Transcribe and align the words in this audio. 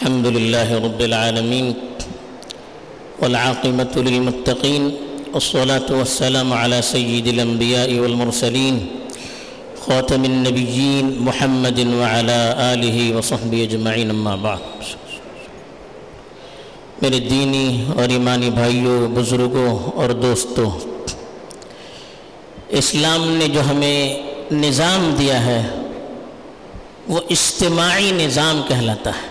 الحمد 0.00 0.26
لله 0.26 0.68
رب 0.84 1.00
العالمين 1.00 1.74
والعاقبة 3.20 3.94
للمتقين 3.96 4.84
والصلاة 5.34 5.88
والسلام 5.90 6.52
على 6.52 6.82
سيد 6.82 7.26
الأنبياء 7.28 7.90
والمرسلين 7.98 8.76
خاتم 9.86 10.24
النبيين 10.24 11.06
محمد 11.20 11.78
وعلى 12.00 12.40
آله 12.72 12.96
وصحبه 13.16 13.58
أجمعين 13.68 14.10
أما 14.10 14.34
بعد. 14.34 14.62
میرے 17.02 17.20
دینی 17.20 17.84
اور 17.96 18.08
ایمانی 18.08 18.50
بھائیوں 18.50 19.08
بزرگوں 19.08 19.78
اور 19.94 20.08
دوستوں 20.08 20.70
اسلام 22.68 23.28
نے 23.28 23.48
جو 23.48 23.60
ہمیں 23.60 24.22
نظام 24.52 25.14
دیا 25.18 25.44
ہے، 25.46 25.62
وہ 27.08 27.20
اجتماعی 27.30 28.10
نظام 28.12 28.62
کہلاتا 28.68 29.10
ہے۔ 29.10 29.29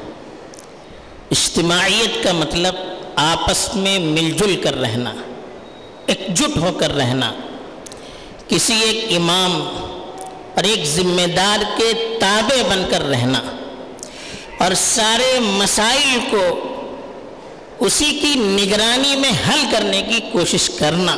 اجتماعیت 1.32 2.24
کا 2.24 2.32
مطلب 2.32 2.76
آپس 3.16 3.76
میں 3.76 4.00
مل 4.00 4.32
جل 4.32 4.62
کر 4.64 4.80
رہنا 4.80 5.14
ایک 6.06 6.28
جٹ 6.28 6.58
ہو 6.58 6.72
کر 6.80 6.96
رہنا۔ 6.96 7.32
کسی 8.48 8.74
ایک 8.82 9.06
امام 9.16 9.62
اور 10.56 10.64
ایک 10.64 10.86
ذمہ 10.86 11.28
دار 11.28 11.64
کے 11.78 12.18
تابع 12.20 12.68
بن 12.70 12.84
کر 12.90 13.02
رہنا 13.02 13.42
اور 14.60 14.74
سارے 14.74 15.40
مسائل 15.40 16.20
کو 16.30 16.76
اسی 17.80 18.20
کی 18.22 18.34
نگرانی 18.36 19.16
میں 19.16 19.30
حل 19.30 19.64
کرنے 19.72 20.02
کی 20.02 20.20
کوشش 20.32 20.70
کرنا۔ 20.70 21.16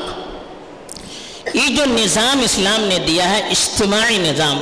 یہ 1.54 1.76
جو 1.78 1.86
نظام 1.86 2.40
اسلام 2.40 2.84
نے 2.84 3.00
دیا 3.00 3.30
ہے، 3.30 3.40
اجتماعی 3.40 4.18
نظام 4.18 4.58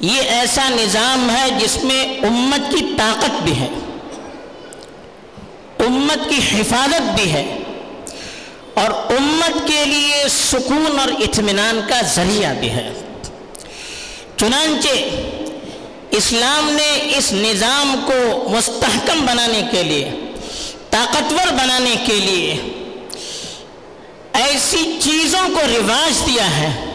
یہ 0.00 0.20
ایسا 0.20 0.68
نظام 0.68 1.28
ہے 1.30 1.48
جس 1.60 1.76
میں 1.84 2.02
امت 2.22 2.70
کی 2.72 2.84
طاقت 2.96 3.42
بھی 3.42 3.56
ہے، 3.56 3.68
امت 5.78 6.28
کی 6.30 6.38
حفاظت 6.52 7.20
بھی 7.20 7.30
ہے، 7.32 7.44
اور 8.74 8.90
امت 9.12 9.66
کے 9.66 9.84
لیے 9.84 10.22
سکون 10.28 10.98
اور 11.00 11.08
اطمینان 11.20 11.80
کا 11.88 12.00
ذریعہ 12.14 12.52
بھی 12.54 12.70
ہے۔ 12.70 12.92
چنانچہ 14.36 14.88
اسلام 16.10 16.70
نے 16.72 16.90
اس 17.16 17.32
نظام 17.32 17.94
کو 18.06 18.48
مستحکم 18.50 19.24
بنانے 19.26 19.62
کے 19.70 19.82
لیے، 19.82 20.10
طاقتور 20.90 21.52
بنانے 21.52 21.94
کے 22.06 22.14
لیے 22.14 22.56
ایسی 24.32 24.98
چیزوں 25.00 25.48
کو 25.48 25.66
رواج 25.68 26.26
دیا 26.26 26.56
ہے۔ 26.56 26.85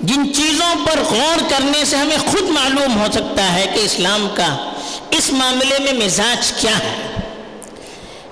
جن 0.00 0.34
چیزوں 0.34 0.86
پر 0.86 1.00
غور 1.10 1.50
کرنے 1.50 1.84
سے 1.84 1.96
ہمیں 1.96 2.18
خود 2.18 2.42
معلوم 2.42 3.00
ہو 3.00 3.06
سکتا 3.12 3.54
ہے 3.54 3.66
کہ 3.74 3.80
اسلام 3.80 4.28
کا 4.34 4.70
اس 5.10 5.32
معاملے 5.32 5.78
میں 5.78 5.92
مزاج 5.92 6.52
کیا 6.60 6.78
ہے۔ 6.78 7.16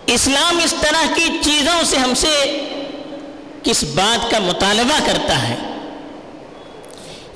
اسلام 0.06 0.60
اس 0.64 0.74
طرح 0.80 1.14
کی 1.14 1.26
چیزوں 1.40 1.84
سے 1.84 1.96
ہم 1.96 2.14
سے 2.14 2.60
کس 3.62 3.84
بات 3.84 4.30
کا 4.30 4.38
مطالبہ 4.38 5.06
کرتا 5.06 5.48
ہے۔ 5.48 5.56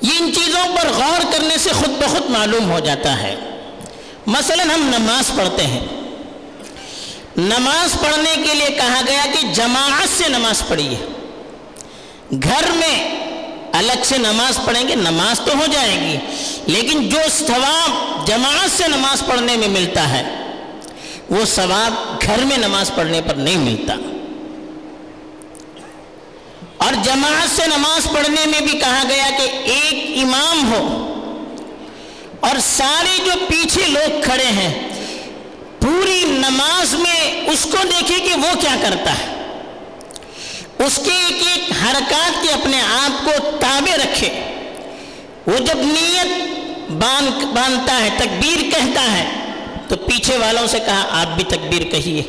یہ 0.01 0.09
ان 0.19 0.31
چیزوں 0.35 0.75
پر 0.75 0.87
غور 0.89 1.33
کرنے 1.33 1.57
سے 1.57 1.69
خود 1.69 1.89
بخود 1.89 2.29
معلوم 2.29 2.71
ہو 2.71 2.79
جاتا 2.79 3.21
ہے۔ 3.21 3.35
مثلا 4.27 4.63
ہم 4.63 4.91
نماز 4.97 5.37
پڑھتے 5.37 5.67
ہیں۔ 5.67 5.85
نماز 7.37 8.01
پڑھنے 8.01 8.35
کے 8.35 8.53
لیے 8.53 8.69
کہا 8.69 9.01
گیا 9.07 9.25
کہ 9.31 9.47
جماعت 9.47 10.09
سے 10.17 10.29
نماز 10.29 10.63
پڑھیے۔ 10.67 11.05
گھر 12.43 12.71
میں 12.71 13.28
الگ 13.73 14.03
سے 14.03 14.17
نماز 14.17 14.59
پڑھیں 14.65 14.87
گے، 14.87 14.95
نماز 14.95 15.39
تو 15.39 15.57
ہو 15.57 15.65
جائے 15.71 15.95
گی، 16.01 16.17
لیکن 16.65 17.07
جو 17.09 17.19
ثواب 17.31 18.27
جماعت 18.27 18.71
سے 18.71 18.87
نماز 18.87 19.23
پڑھنے 19.27 19.55
میں 19.57 19.67
ملتا 19.69 20.09
ہے، 20.09 20.23
وہ 21.29 21.45
ثواب 21.45 22.21
گھر 22.21 22.43
میں 22.45 22.57
نماز 22.57 22.91
پڑھنے 22.95 23.21
پر 23.21 23.35
نہیں 23.35 23.57
ملتا۔ 23.59 23.95
اور 26.77 26.93
جماعت 27.03 27.55
سے 27.55 27.67
نماز 27.67 28.07
پڑھنے 28.11 28.45
میں 28.45 28.61
بھی 28.61 28.77
کہا 28.79 29.03
گیا 29.09 29.29
کہ 29.37 29.47
ایک 29.71 30.17
امام 30.23 30.71
ہو، 30.73 30.83
اور 32.39 32.59
سارے 32.65 33.17
جو 33.25 33.31
پیچھے 33.47 33.87
لوگ 33.87 34.21
کھڑے 34.23 34.51
ہیں، 34.57 34.73
پوری 35.79 36.23
نماز 36.27 36.93
میں 36.93 37.49
اس 37.51 37.63
کو 37.63 37.83
دیکھے 37.83 38.19
کہ 38.19 38.33
وہ 38.35 38.59
کیا 38.61 38.75
کرتا 38.81 39.11
ہے۔ 39.11 39.27
اس 40.85 40.95
کے 40.95 41.11
ایک 41.11 41.47
ایک 41.47 41.71
حرکات 41.71 42.43
کے 42.43 42.49
اپنے 42.49 42.81
آپ 42.81 43.25
کو 43.25 43.57
تابع 43.59 43.95
رکھے۔ 43.95 44.29
وہ 45.47 45.57
جب 45.57 45.77
نیت 45.77 46.27
باندھتا 46.91 48.03
ہے، 48.03 48.09
تکبیر 48.17 48.61
کہتا 48.61 49.11
ہے، 49.11 49.25
تو 49.87 49.95
پیچھے 49.95 50.37
والوں 50.37 50.67
سے 50.67 50.79
کہا، 50.79 51.21
آپ 51.21 51.27
بھی 51.35 51.43
تکبیر 51.43 51.81
کہیے۔ 51.81 52.23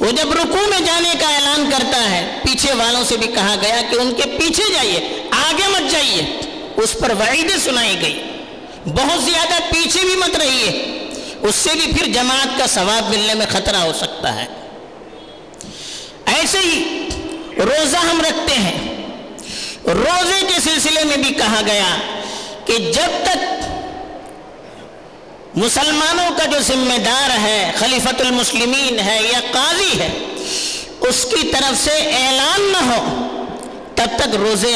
وہ 0.00 0.10
جب 0.10 0.32
رکوع 0.32 0.68
میں 0.68 0.80
جانے 0.86 1.10
کا 1.20 1.28
اعلان 1.28 1.70
کرتا 1.70 2.10
ہے، 2.10 2.38
پیچھے 2.42 2.72
والوں 2.72 3.04
سے 3.04 3.16
بھی 3.16 3.26
کہا 3.26 3.54
گیا 3.62 3.82
کہ 3.90 3.96
ان 3.96 4.12
کے 4.16 4.22
پیچھے 4.22 4.72
جائیے، 4.74 5.22
آگے 5.30 5.68
مت 5.68 5.90
جائیے۔ 5.90 6.40
اس 6.76 6.96
پر 7.00 7.10
وعیدیں 7.10 7.58
سنائی 7.64 7.96
گئی۔ 8.02 8.22
بہت 8.86 9.22
زیادہ 9.22 9.62
پیچھے 9.72 10.00
بھی 10.00 10.16
مت 10.16 10.36
رہیے۔ 10.36 10.70
اس 11.42 11.54
سے 11.54 11.70
بھی 11.72 11.92
پھر 11.98 12.06
جماعت 12.06 12.58
کا 12.58 12.66
ثواب 12.66 13.10
ملنے 13.10 13.34
میں 13.34 13.46
خطرہ 13.50 13.76
ہو 13.76 13.92
سکتا 13.92 14.42
ہے۔ 14.42 14.46
ایسے 16.26 16.58
ہی 16.58 17.08
روزہ 17.58 17.96
ہم 17.98 18.20
رکھتے 18.20 18.54
ہیں۔ 18.54 18.78
روزے 19.86 20.40
کے 20.42 20.60
سلسلے 20.60 21.04
میں 21.04 21.16
بھی 21.16 21.32
کہا 21.34 21.60
گیا 21.66 21.96
کہ 22.66 22.78
جب 22.92 23.24
تک 23.24 23.38
مسلمانوں 25.56 26.30
کا 26.38 26.44
جو 26.44 26.58
ذمہ 26.58 26.98
دار 26.98 27.30
ہے 27.38 27.72
خلیفت 27.78 28.20
المسلمین 28.20 28.98
ہے 29.00 29.18
یا 29.22 29.40
قاضی 29.52 29.98
ہے، 30.00 30.08
اس 31.00 31.24
کی 31.30 31.48
طرف 31.48 31.84
سے 31.84 31.96
اعلان 32.16 32.72
نہ 32.72 32.84
ہو، 32.90 33.02
تب 33.94 34.16
تک 34.16 34.34
روزے 34.34 34.74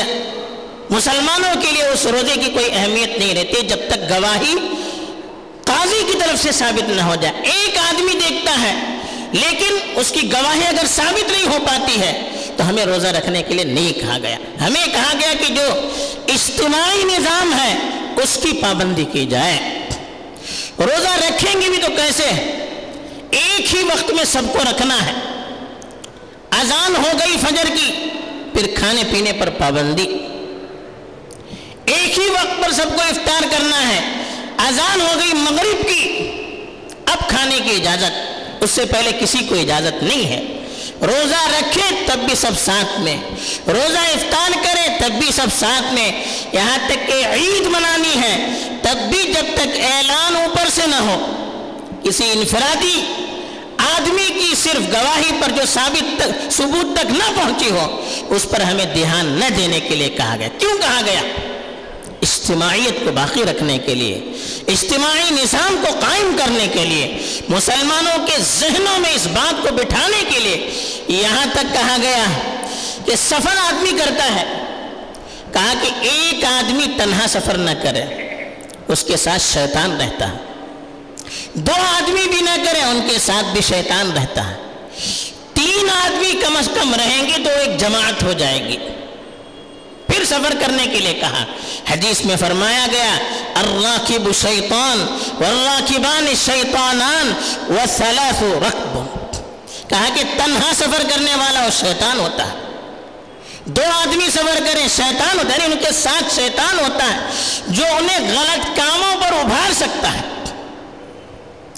مسلمانوں 0.91 1.55
کے 1.63 1.71
لیے 1.71 1.87
اس 1.87 2.07
روزے 2.07 2.35
کی 2.35 2.51
کوئی 2.53 2.69
اہمیت 2.73 3.19
نہیں 3.19 3.35
رہتی 3.35 3.67
جب 3.67 3.89
تک 3.89 4.09
گواہی 4.11 4.55
قاضی 5.65 6.03
کی 6.07 6.19
طرف 6.19 6.43
سے 6.43 6.53
ثابت 6.53 6.89
نہ 6.91 7.03
ہو 7.03 7.15
جائے۔ 7.15 7.43
ایک 7.45 7.79
آدمی 7.79 8.15
دیکھتا 8.15 8.61
ہے، 8.63 8.75
لیکن 9.33 9.77
اس 10.01 10.11
کی 10.11 10.33
گواہی 10.33 10.67
اگر 10.67 10.87
ثابت 10.87 11.31
نہیں 11.31 11.47
ہو 11.47 11.59
پاتی 11.67 12.01
ہے 12.01 12.13
تو 12.59 12.69
ہمیں 12.69 12.85
روزہ 12.85 13.07
رکھنے 13.07 13.43
کے 13.43 13.55
لیے 13.55 13.65
نہیں 13.65 13.93
کہا 13.93 14.19
گیا۔ 14.23 14.37
ہمیں 14.67 14.87
کہا 14.87 15.13
گیا 15.21 15.33
کہ 15.41 15.55
جو 15.55 15.89
اجتماعی 16.29 17.05
نظام 17.05 17.61
ہے، 17.61 17.75
اس 18.23 18.39
کی 18.43 18.59
پابندی 18.63 19.05
کی 19.13 19.27
جائے۔ 19.27 19.59
روزہ 20.79 21.09
رکھیں 21.09 21.61
گے 21.61 21.69
بھی 21.69 21.79
تو 21.79 21.89
کیسے؟ 21.97 22.25
ایک 23.31 23.75
ہی 23.75 23.83
وقت 23.83 24.11
میں 24.11 24.25
سب 24.25 24.43
کو 24.53 24.59
رکھنا 24.59 25.07
ہے۔ 25.07 25.13
اذان 26.51 26.97
ہو 26.97 27.19
گئی 27.19 27.37
فجر 27.41 27.77
کی، 27.77 27.93
پھر 28.53 28.75
کھانے 28.75 29.03
پینے 29.13 29.33
پر 29.33 29.51
پابندی۔ 29.51 30.09
ایک 31.85 32.19
ہی 32.19 32.27
وقت 32.27 32.65
پر 32.65 32.73
سب 32.73 32.87
کو 32.97 33.03
افطار 33.03 33.43
کرنا 33.51 33.89
ہے۔ 33.89 34.01
اذان 34.59 35.01
ہو 35.01 35.13
گئی 35.19 35.33
مغرب 35.33 35.89
کی، 35.89 36.31
اب 37.07 37.29
کھانے 37.29 37.59
کی 37.65 37.71
اجازت۔ 37.71 38.39
اس 38.61 38.71
سے 38.71 38.85
پہلے 38.85 39.11
کسی 39.21 39.39
کو 39.49 39.55
اجازت 39.55 40.03
نہیں 40.03 40.25
ہے۔ 40.25 40.58
روزہ 41.03 41.49
رکھے 41.59 42.05
تب 42.07 42.19
بھی 42.19 42.35
سب 42.35 42.51
ساتھ 42.65 43.01
میں۔ 43.01 43.17
روزہ 43.67 43.99
افطار 43.99 44.51
کرے 44.63 44.89
تب 45.01 45.13
بھی 45.13 45.33
سب 45.33 45.47
ساتھ 45.59 45.95
میں۔ 45.95 46.13
یہاں 46.53 46.79
تک 46.87 47.07
کہ 47.07 47.27
عید 47.27 47.67
منانی 47.67 48.21
ہے 48.21 48.59
تب 48.83 48.99
بھی 49.11 49.33
جب 49.33 49.45
تک 49.55 49.69
اعلان 49.93 50.37
اوپر 50.37 50.69
سے 50.69 50.83
نہ 50.87 50.97
ہو۔ 50.97 51.35
کسی 52.05 52.25
انفرادی 52.33 53.05
آدمی 53.79 54.27
کی 54.27 54.55
صرف 54.55 54.93
گواہی 54.93 55.31
پر 55.41 55.51
جو 55.51 55.63
ثابت 55.67 56.19
تک، 56.19 56.53
ثبوت 56.53 56.99
تک 56.99 57.07
نہ 57.07 57.33
پہنچی 57.37 57.71
ہو، 57.71 58.05
اس 58.29 58.47
پر 58.51 58.61
ہمیں 58.61 58.87
دھیان 58.87 59.27
نہ 59.27 59.45
دینے 59.57 59.81
کے 59.81 59.95
لیے 59.95 60.09
کہا 60.09 60.37
گیا۔ 60.39 60.49
کیوں 60.59 60.79
کہا 60.79 61.01
گیا؟ 61.07 61.23
اجتماعیت 62.23 63.05
کو 63.05 63.13
باقی 63.13 63.43
رکھنے 63.43 63.79
کے 63.79 63.95
لیے، 63.95 64.15
اجتماعی 64.69 65.31
نظام 65.31 65.85
کو 65.87 65.99
قائم 66.01 66.37
کرنے 66.39 66.69
کے 66.73 66.85
لیے، 66.85 67.19
مسلمانوں 67.49 68.27
کے 68.27 68.33
ذہنوں 68.59 68.99
میں 68.99 69.11
اس 69.15 69.27
بات 69.27 69.63
کو 69.63 69.75
بٹھانے 69.75 70.25
کے 70.31 70.39
لیے 70.39 70.71
یہاں 71.09 71.47
تک 71.53 71.75
کہا 71.75 71.97
گیا 72.03 72.25
کہ 73.05 73.17
سفر 73.17 73.57
آدمی 73.57 73.99
کرتا 73.99 74.25
ہے۔ 74.35 74.45
کہا 75.53 75.73
کہ 75.83 75.89
ایک 76.01 76.45
آدمی 76.45 76.87
تنہا 76.97 77.27
سفر 77.29 77.57
نہ 77.57 77.71
کرے، 77.83 78.03
اس 78.89 79.05
کے 79.05 79.17
ساتھ 79.17 79.43
شیطان 79.53 80.01
رہتا 80.01 80.29
ہے۔ 80.29 80.37
دو 81.55 81.73
آدمی 81.73 82.29
بھی 82.31 82.41
نہ 82.41 82.57
کرے، 82.65 82.81
ان 82.81 83.09
کے 83.11 83.19
ساتھ 83.19 83.47
بھی 83.47 83.61
شیطان 83.61 84.13
رہتا 84.13 84.51
ہے۔ 84.51 84.55
تین 85.55 85.91
آدمی 85.91 86.33
کم 86.41 86.57
از 86.57 86.69
کم 86.75 86.95
رہیں 86.95 87.25
گے 87.25 87.45
تو 87.45 87.51
ایک 87.51 87.81
جماعت 87.81 88.23
ہو 88.23 88.33
جائے 88.33 88.65
گی۔ 88.65 88.77
پھر 90.19 90.27
سفر 90.27 90.55
کرنے 90.61 90.87
کے 90.87 90.99
لیے 90.99 91.15
کہا۔ 91.15 91.45
حدیث 91.91 92.25
میں 92.25 92.37
فرمایا 92.37 92.87
گیا، 92.93 93.19
الراکب 93.55 94.33
شیطان 94.33 95.07
والراکبان 95.41 96.27
شیطانان 96.45 97.33
وثلاث 97.69 98.43
رکب۔ 98.43 98.99
کہا 99.91 100.09
کہ 100.15 100.23
تنہا 100.37 100.73
سفر 100.75 101.03
کرنے 101.09 101.35
والا 101.35 101.65
وہ 101.65 101.71
شیطان 101.81 102.21
ہوتا 102.21 102.47
ہے۔ 102.47 102.57
دو 103.65 103.83
آدمی 103.95 104.31
سفر 104.31 104.59
کریں، 104.73 104.89
شیطان 104.97 105.39
ہوتا 105.39 105.55
ہے 105.55 105.63
یعنی 105.63 105.73
ان 105.73 105.79
کے 105.79 105.93
ساتھ 105.93 106.35
شیطان 106.35 106.79
ہوتا 106.79 107.05
ہے، 107.05 107.19
جو 107.69 107.85
انہیں 107.99 108.39
غلط 108.39 108.77
کاموں 108.77 109.17
پر 109.21 109.33
ابھار 109.33 109.73
سکتا 109.73 110.15
ہے۔ 110.15 110.21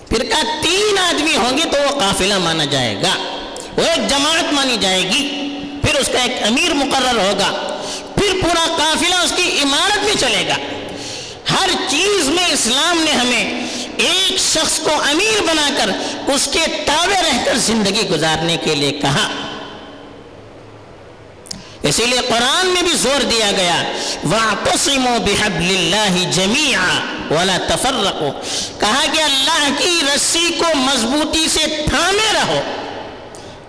پھر 0.09 0.19
فرقہ 0.19 0.63
تین 0.63 0.99
آدمی 0.99 1.37
ہوں 1.37 1.59
گے 1.59 1.63
تو 1.63 1.79
وہ 1.83 2.01
قافلہ 2.01 2.39
مانا 2.39 2.65
جائے 2.65 3.03
گا، 3.03 3.15
وہ 3.77 3.83
ایک 3.83 4.11
جماعت 4.11 4.53
مانی 4.53 4.77
جائے 4.81 5.03
گی، 5.03 5.49
پھر 5.83 5.95
اس 5.95 6.09
کا 6.13 6.19
ایک 6.23 6.47
امیر 6.47 6.75
مقرر 6.75 7.19
ہوگا۔ 7.19 7.70
پورا 8.43 8.67
قافلہ 8.77 9.15
اس 9.15 9.33
کی 9.37 9.59
عمارت 9.63 10.05
میں 10.05 10.15
چلے 10.21 10.49
گا۔ 10.49 10.55
ہر 11.51 11.69
چیز 11.89 12.29
میں 12.29 12.45
اسلام 12.45 13.01
نے 13.05 13.13
ہمیں 13.13 13.67
ایک 13.97 14.39
شخص 14.39 14.79
کو 14.79 14.91
امیر 15.11 15.43
بنا 15.43 15.71
کر 15.77 15.91
اس 16.31 16.49
کے 16.53 16.61
تابع 16.87 17.23
رہ 17.23 17.45
کر 17.45 17.57
زندگی 17.57 18.09
گزارنے 18.09 18.57
کے 18.57 18.75
لیے 18.75 18.93
کہا۔ 18.93 19.29
اسی 21.83 22.07
لیے 22.07 22.21
قرآن 22.29 22.67
میں 22.67 22.83
بھی 22.83 22.93
زور 22.93 23.23
دیا 23.23 23.51
گیا، 23.53 23.83
وَاعْتَصِمُوا 24.25 25.19
بِحَبْلِ 25.19 25.77
اللَّهِ 25.77 26.33
جَمِيعًا 26.33 27.01
وَلَا 27.31 27.59
تَفَرَّقُوا 27.59 28.31
کہا 28.79 29.05
کہ 29.13 29.21
اللہ 29.23 29.69
کی 29.79 30.01
رسی 30.15 30.51
کو 30.59 30.77
مضبوطی 30.77 31.49
سے 31.49 31.85
تھامے 31.89 32.33
رہو۔ 32.35 32.61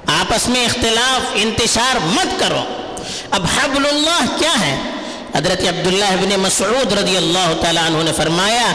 آپس 0.05 0.47
میں 0.47 0.65
اختلاف، 0.65 1.29
انتشار 1.33 1.95
مت 2.03 2.39
کرو۔ 2.39 2.80
اب 3.31 3.45
حبل 3.45 3.85
اللہ 3.85 4.37
کیا 4.39 4.53
ہے؟ 4.61 4.77
حضرت 5.35 5.61
عبداللہ 5.61 6.05
ابن 6.05 6.39
مسعود 6.39 6.93
رضی 6.93 7.17
اللہ 7.17 7.53
تعالیٰ 7.61 7.85
عنہ 7.85 8.03
نے 8.03 8.11
فرمایا، 8.17 8.71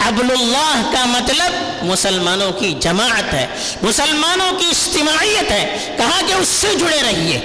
حبل 0.00 0.30
اللہ 0.30 0.90
کا 0.92 1.04
مطلب 1.04 1.52
مسلمانوں 1.82 2.52
کی 2.52 2.74
جماعت 2.80 3.34
ہے، 3.34 3.46
مسلمانوں 3.82 4.58
کی 4.58 4.64
اجتماعیت 4.66 5.50
ہے، 5.50 5.94
کہا 5.96 6.20
کہ 6.26 6.32
اس 6.32 6.48
سے 6.48 6.66
جڑے 6.78 7.02
رہیے، 7.02 7.38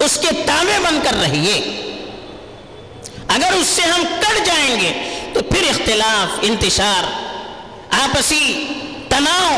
اس 0.00 0.18
کے 0.22 0.28
تابع 0.46 0.78
بن 0.78 0.98
کر 1.02 1.14
رہیے۔ 1.20 1.54
اگر 3.28 3.52
اس 3.52 3.66
سے 3.66 3.82
ہم 3.82 4.02
کٹ 4.20 4.46
جائیں 4.46 4.80
گے، 4.80 4.92
تو 5.32 5.42
پھر 5.42 5.68
اختلاف، 5.68 6.38
انتشار، 6.42 7.04
آپسی 7.90 8.66
تناؤ، 9.08 9.56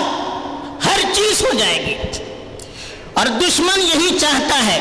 ہر 0.85 1.01
چیز 1.15 1.43
ہو 1.43 1.59
جائے 1.59 1.87
گی۔ 1.87 1.97
اور 3.13 3.27
دشمن 3.27 3.81
یہی 3.81 4.19
چاہتا 4.19 4.67
ہے 4.67 4.81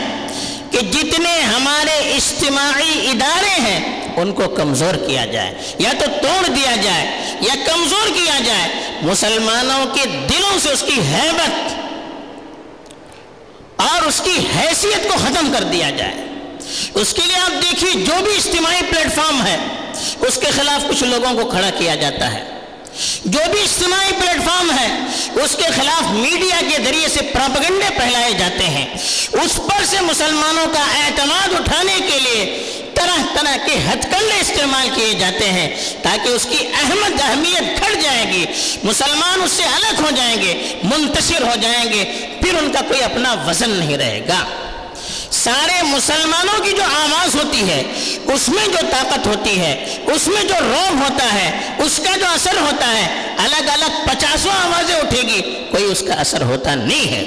کہ 0.71 0.79
جتنے 0.79 1.41
ہمارے 1.41 1.97
اجتماعی 2.15 3.07
ادارے 3.11 3.61
ہیں، 3.61 4.01
ان 4.15 4.31
کو 4.31 4.47
کمزور 4.47 4.95
کیا 5.07 5.25
جائے، 5.25 5.53
یا 5.79 5.91
تو 5.99 6.05
توڑ 6.21 6.47
دیا 6.47 6.75
جائے، 6.81 7.05
یا 7.41 7.53
کمزور 7.65 8.07
کیا 8.07 8.39
جائے، 8.45 8.69
مسلمانوں 9.01 9.85
کے 9.95 10.05
دلوں 10.29 10.59
سے 10.59 10.69
اس 10.69 10.83
کی 10.87 10.99
حیبت 11.01 11.73
اور 13.81 14.07
اس 14.07 14.21
کی 14.25 14.37
حیثیت 14.57 15.09
کو 15.09 15.17
ختم 15.17 15.51
کر 15.53 15.63
دیا 15.63 15.89
جائے۔ 15.89 16.13
اس 16.93 17.13
کے 17.13 17.21
لیے 17.25 17.35
آپ 17.35 17.61
دیکھیے، 17.61 17.91
جو 17.91 18.13
بھی 18.23 18.35
اجتماعی 18.35 18.81
پلیٹ 18.89 19.15
فارم 19.15 19.45
ہے، 19.47 19.57
اس 20.21 20.35
کے 20.35 20.47
خلاف 20.51 20.89
کچھ 20.89 21.03
لوگوں 21.03 21.43
کو 21.43 21.49
کھڑا 21.49 21.69
کیا 21.69 21.95
جاتا 21.95 22.33
ہے۔ 22.33 22.58
جو 23.25 23.39
بھی 23.51 23.61
اجتماعی 23.61 24.11
پلیٹ 24.19 24.45
فارم 24.45 24.71
ہے 24.71 24.87
اس 25.43 25.55
کے 25.55 25.63
خلاف 25.75 26.11
میڈیا 26.11 26.61
کے 26.69 26.83
ذریعے 26.83 27.07
سے 27.07 27.19
پراپگنڈے 27.33 27.89
پھیلائے 27.89 28.33
جاتے 28.33 28.63
ہیں۔ 28.63 28.85
اس 29.33 29.55
پر 29.55 29.85
سے 29.85 30.01
مسلمانوں 30.01 30.67
کا 30.73 30.85
اعتماد 31.05 31.53
اٹھانے 31.59 31.97
کے 31.97 32.19
لیے 32.19 32.63
طرح 32.93 33.17
طرح 33.33 33.57
کے 33.65 33.73
ہتھ 33.73 34.05
کنڈے 34.11 34.39
استعمال 34.39 34.89
کیے 34.95 35.13
جاتے 35.13 35.49
ہیں 35.49 35.75
تاکہ 36.01 36.29
اس 36.29 36.47
کی 36.49 36.67
احمد 36.73 37.21
اہمیت 37.21 37.79
گھٹ 37.79 38.03
جائے 38.03 38.25
گی۔ 38.33 38.45
مسلمان 38.83 39.41
اس 39.41 39.51
سے 39.51 39.63
الگ 39.63 40.01
ہو 40.01 40.09
جائیں 40.15 40.41
گے، 40.41 40.73
منتشر 40.83 41.41
ہو 41.41 41.55
جائیں 41.61 41.93
گے، 41.93 42.27
پھر 42.41 42.55
ان 42.55 42.71
کا 42.71 42.81
کوئی 42.87 43.03
اپنا 43.03 43.35
وزن 43.47 43.69
نہیں 43.69 43.97
رہے 43.97 44.21
گا۔ 44.27 44.68
سارے 45.31 45.83
مسلمانوں 45.83 46.63
کی 46.63 46.71
جو 46.71 46.83
آواز 46.83 47.35
ہوتی 47.35 47.69
ہے، 47.69 47.81
اس 48.33 48.49
میں 48.49 48.67
جو 48.67 48.77
طاقت 48.91 49.27
ہوتی 49.27 49.59
ہے، 49.59 49.97
اس 50.13 50.27
میں 50.27 50.43
جو 50.43 50.55
روب 50.61 51.01
ہوتا 51.01 51.33
ہے، 51.33 51.59
اس 51.85 51.99
کا 52.03 52.17
جو 52.17 52.25
اثر 52.25 52.57
ہوتا 52.61 52.97
ہے، 52.97 53.35
الگ 53.37 53.69
الگ 53.69 53.99
پچاسوں 54.05 54.51
آوازیں 54.51 54.95
اٹھے 54.95 55.21
گی، 55.21 55.41
کوئی 55.71 55.83
اس 55.83 56.03
کا 56.07 56.13
اثر 56.13 56.41
ہوتا 56.41 56.75
نہیں 56.75 57.11
ہے۔ 57.11 57.23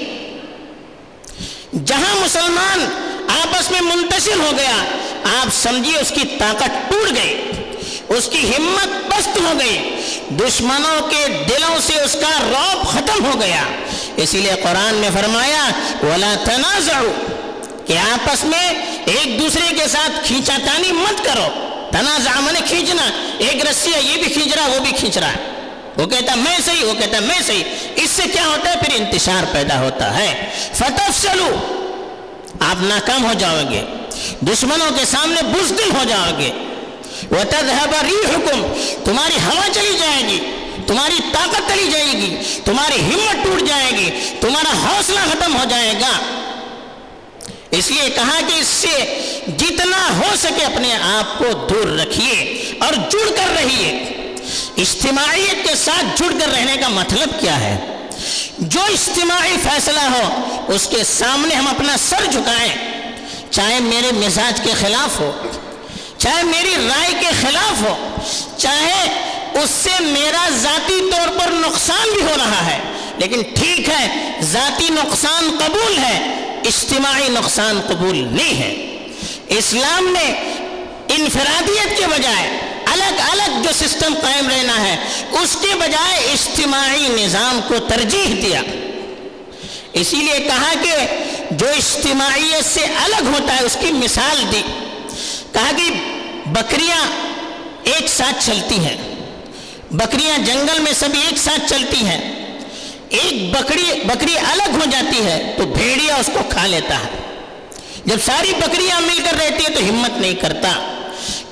جہاں 1.84 2.14
مسلمان 2.16 2.84
آپس 3.28 3.70
میں 3.70 3.80
منتشر 3.80 4.36
ہو 4.36 4.52
گیا، 4.58 4.76
آپ 5.40 5.48
سمجھیے 5.62 5.98
اس 5.98 6.12
کی 6.14 6.24
طاقت 6.38 6.90
ٹوٹ 6.90 7.16
گئی، 7.16 7.50
اس 8.08 8.28
کی 8.32 8.50
ہمت 8.58 9.10
پست 9.10 9.38
ہو 9.38 9.52
گئی، 9.60 10.00
دشمنوں 10.30 11.08
کے 11.08 11.26
دلوں 11.48 11.80
سے 11.86 12.00
اس 12.00 12.16
کا 12.20 12.30
روب 12.40 12.86
ختم 12.86 13.24
ہو 13.24 13.40
گیا۔ 13.40 13.62
اسی 14.16 14.38
لیے 14.38 14.54
قرآن 14.62 14.94
نے 14.94 15.08
فرمایا، 15.14 15.64
وَلَا 16.02 16.34
تَنَازَعُوا 16.44 17.41
کہ 17.86 17.98
آپس 17.98 18.44
میں 18.44 18.68
ایک 19.04 19.40
دوسرے 19.40 19.74
کے 19.74 19.88
ساتھ 19.88 20.26
کھینچا 20.26 20.58
تانی 20.64 20.92
مت 20.92 21.24
کرو۔ 21.24 21.46
تنازع 21.92 22.40
من 22.40 22.54
کھینچنا، 22.68 23.02
ایک 23.38 23.66
رسی 23.66 23.94
ہے، 23.94 24.02
یہ 24.02 24.22
بھی 24.22 24.32
کھینچ 24.32 24.54
رہا، 24.54 24.66
وہ 24.66 24.80
بھی 24.80 24.92
کھینچ 24.92 25.18
رہا 25.18 25.28
ہے۔ 25.28 25.70
وہ 25.96 26.06
کہتا، 26.06 26.34
میں 26.34 26.58
صحیح 26.64 26.84
وہ 26.84 26.94
کہتا، 26.94 27.20
میں 27.20 27.40
صحیح 27.46 27.64
اس 27.96 28.10
سے 28.10 28.22
کیا 28.32 28.46
ہوتا 28.46 28.72
ہے؟ 28.72 28.76
پھر 28.76 29.00
انتشار 29.00 29.44
پیدا 29.52 29.80
ہوتا 29.80 30.18
ہے۔ 30.18 30.50
فتح 30.74 31.10
چلو 31.22 31.48
آپ 32.60 32.76
ناکام 32.80 33.24
ہو 33.24 33.32
جاؤ 33.38 33.58
گے۔ 33.70 33.82
دشمنوں 34.40 34.98
کے 34.98 35.04
سامنے 35.04 35.42
بزدل 35.42 35.90
ہو 35.90 36.04
جاؤ 36.08 36.38
گے۔ 36.38 36.50
وہ 37.30 37.44
تدہبری 37.50 38.34
حکم 38.34 38.72
تمہاری 39.04 39.36
ہوا 39.46 39.68
چلی 39.72 39.96
جائے 39.98 40.22
گی، 40.28 40.38
تمہاری 40.86 41.20
طاقت 41.32 41.62
چلی 41.68 41.90
جائے 41.90 42.12
گی، 42.12 42.36
تمہاری 42.64 43.00
ہمت 43.00 43.44
ٹوٹ 43.44 43.68
جائے 43.68 43.90
گی، 43.90 44.10
تمہارا 44.40 44.70
حوصلہ 44.70 45.20
ختم 45.32 45.56
ہو 45.56 45.64
جائے 45.70 45.94
گا۔ 46.00 46.41
اس 47.72 47.90
لیے 47.90 48.10
کہا 48.10 48.40
کہ 48.48 48.60
اس 48.60 48.66
سے 48.66 49.22
جتنا 49.56 50.08
ہو 50.16 50.34
سکے 50.36 50.64
اپنے 50.64 50.94
آپ 50.94 51.38
کو 51.38 51.44
دور 51.52 51.86
رکھیے 51.86 52.34
اور 52.78 52.92
جڑ 53.10 53.28
کر 53.36 53.52
رہیے۔ 53.54 53.90
اجتماعیت 54.76 55.68
کے 55.68 55.74
ساتھ 55.76 56.22
جڑ 56.22 56.32
کر 56.40 56.52
رہنے 56.52 56.76
کا 56.80 56.88
مطلب 56.88 57.40
کیا 57.40 57.60
ہے؟ 57.60 57.76
جو 58.58 58.80
اجتماعی 58.80 59.56
فیصلہ 59.62 60.00
ہو، 60.00 60.50
اس 60.68 60.86
کے 60.90 61.04
سامنے 61.04 61.54
ہم 61.54 61.66
اپنا 61.66 61.96
سر 62.08 62.24
جھکائیں، 62.24 62.74
چاہے 63.50 63.80
میرے 63.80 64.12
مزاج 64.12 64.60
کے 64.64 64.72
خلاف 64.80 65.20
ہو، 65.20 65.30
چاہے 66.18 66.42
میری 66.42 66.74
رائے 66.88 67.14
کے 67.20 67.30
خلاف 67.40 67.82
ہو، 67.82 68.18
چاہے 68.56 69.02
اس 69.62 69.70
سے 69.70 69.90
میرا 70.00 70.48
ذاتی 70.62 71.00
طور 71.12 71.38
پر 71.38 71.50
نقصان 71.52 72.08
بھی 72.14 72.22
ہو 72.22 72.34
رہا 72.36 72.66
ہے، 72.66 72.78
لیکن 73.18 73.42
ٹھیک 73.54 73.88
ہے، 73.88 74.30
ذاتی 74.40 74.88
نقصان 74.90 75.50
قبول 75.58 75.98
ہے۔ 75.98 76.38
اجتماعی 76.64 77.28
نقصان 77.28 77.80
قبول 77.88 78.28
نہیں 78.30 78.54
ہے۔ 78.54 78.98
اسلام 79.48 80.08
نے 80.08 80.54
انفرادیت 81.08 81.98
کے 81.98 82.06
بجائے 82.06 82.60
الگ 82.86 83.20
الگ 83.30 83.62
جو 83.62 83.70
سسٹم 83.72 84.14
قائم 84.22 84.48
رہنا 84.48 84.80
ہے، 84.80 84.96
اس 85.30 85.56
کے 85.60 85.68
بجائے 85.74 86.24
اجتماعی 86.24 87.08
نظام 87.08 87.60
کو 87.68 87.74
ترجیح 87.78 88.34
دیا۔ 88.42 88.60
اسی 89.92 90.16
لیے 90.16 90.38
کہا 90.38 90.72
کہ 90.82 90.92
جو 91.50 91.68
اجتماعیت 91.68 92.64
سے 92.64 92.80
الگ 92.80 93.26
ہوتا 93.26 93.56
ہے، 93.56 93.64
اس 93.64 93.76
کی 93.80 93.92
مثال 93.92 94.52
دی۔ 94.52 94.62
کہا 95.52 95.70
کہ 95.76 95.90
بکریاں 96.46 97.06
ایک 97.84 98.08
ساتھ 98.08 98.46
چلتی 98.46 98.78
ہیں۔ 98.78 98.96
بکریاں 99.90 100.38
جنگل 100.38 100.80
میں 100.80 100.92
سب 100.92 101.08
ایک 101.14 101.38
ساتھ 101.38 101.70
چلتی 101.70 102.06
ہیں۔ 102.06 102.41
ایک 103.12 103.56
بکری 103.56 104.00
بکری 104.04 104.38
الگ 104.38 104.70
ہو 104.70 104.84
جاتی 104.90 105.26
ہے 105.26 105.54
تو 105.56 105.66
بھیڑیا 105.66 106.14
اس 106.14 106.30
کو 106.32 106.40
کھا 106.48 106.66
لیتا 106.66 106.94
ہے۔ 106.94 107.40
جب 108.04 108.16
ساری 108.26 108.52
بکریاں 108.58 109.00
مل 109.00 109.20
کر 109.30 109.36
رہتی 109.36 109.64
ہے 109.64 109.70
تو 109.70 109.80
ہمت 109.80 110.20
نہیں 110.20 110.34
کرتا۔ 110.34 110.68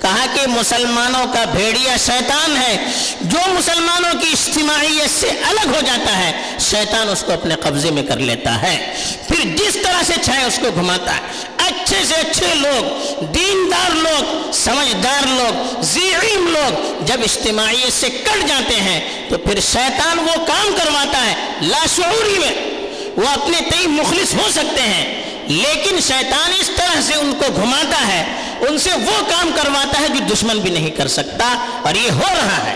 کہا 0.01 0.27
کہ 0.35 0.47
مسلمانوں 0.47 1.27
کا 1.33 1.45
بھیڑیا 1.45 1.97
شیطان 1.97 2.57
ہے۔ 2.57 2.91
جو 3.21 3.39
مسلمانوں 3.47 4.21
کی 4.21 4.27
اجتماعیت 4.29 5.21
سے 5.21 5.29
الگ 5.29 5.69
ہو 5.69 5.81
جاتا 5.87 6.19
ہے، 6.19 6.33
شیطان 6.61 7.09
اس 7.09 7.25
کو 7.27 7.33
اپنے 7.33 7.55
قبضے 7.55 7.91
میں 7.91 8.03
کر 8.03 8.17
لیتا 8.17 8.63
ہے۔ 8.63 8.95
پھر 9.29 9.57
جس 9.57 9.77
طرح 9.83 10.03
سے 10.07 10.15
چاہے 10.23 10.45
اس 10.45 10.59
کو 10.63 10.69
گھماتا 10.75 11.15
ہے۔ 11.15 11.21
اچھے 12.01 12.15
سے 12.15 12.21
اچھے 12.21 12.55
لوگ، 12.55 13.25
دیندار 13.35 13.95
لوگ، 13.95 14.51
سمجھدار 14.53 15.27
لوگ، 15.27 15.83
زعیم 15.83 16.47
لوگ 16.47 17.05
جب 17.07 17.21
اجتماعیت 17.23 17.93
سے 17.93 18.09
کٹ 18.11 18.49
جاتے 18.49 18.81
ہیں 18.81 19.01
تو 19.29 19.39
پھر 19.39 19.61
شیطان 19.61 20.19
وہ 20.19 20.35
کام 20.47 20.75
کرواتا 20.77 21.25
ہے 21.27 21.35
لاشعوری 21.63 22.39
میں۔ 22.39 22.55
وہ 23.17 23.29
اپنے 23.29 23.59
تئی 23.71 23.87
مخلص 23.87 24.35
ہو 24.35 24.49
سکتے 24.51 24.83
ہیں، 24.83 25.23
لیکن 25.49 26.01
شیطان 26.01 26.53
اس 26.61 26.71
طرح 26.77 27.01
سے 27.01 27.15
ان 27.15 27.33
کو 27.39 27.53
گھماتا 27.57 28.07
ہے، 28.07 28.25
ان 28.69 28.79
سے 28.79 28.91
وہ 28.93 29.21
کام 29.31 29.51
کرواتا 29.57 30.01
ہے 30.01 30.09
جو 30.09 30.35
دشمن 30.35 30.59
بھی 30.59 30.71
نہیں 30.71 30.91
کر 30.91 31.09
سکتا، 31.09 31.55
اور 31.83 31.95
یہ 31.95 32.11
ہو 32.11 32.35
رہا 32.35 32.65
ہے۔ 32.67 32.75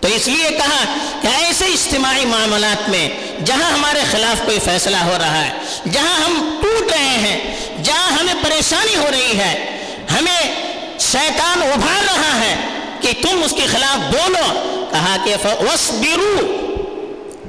تو 0.00 0.08
اس 0.08 0.26
لیے 0.28 0.48
کہا 0.48 0.84
کہ 1.20 1.28
ایسے 1.44 1.64
اجتماعی 1.64 2.24
معاملات 2.24 2.88
میں 2.88 3.08
جہاں 3.44 3.72
ہمارے 3.72 4.00
خلاف 4.10 4.44
کوئی 4.44 4.58
فیصلہ 4.64 4.96
ہو 4.96 5.16
رہا 5.18 5.44
ہے، 5.44 5.50
جہاں 5.92 6.24
ہم 6.24 6.58
ٹوٹ 6.62 6.92
رہے 6.92 7.04
ہیں، 7.04 7.56
جہاں 7.82 8.12
ہمیں 8.12 8.34
پریشانی 8.42 8.96
ہو 8.96 9.06
رہی 9.10 9.38
ہے، 9.38 9.80
ہمیں 10.18 10.54
شیطان 11.00 11.62
ابھار 11.62 12.04
رہا 12.04 12.40
ہے 12.40 12.56
کہ 13.00 13.12
تم 13.22 13.42
اس 13.44 13.50
کے 13.50 13.66
خلاف 13.66 13.96
بولو۔ 13.96 14.86
کہا 14.90 15.16
کہ 15.24 15.34